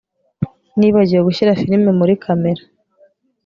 [0.77, 2.61] Nibagiwe gushyira firime muri kamera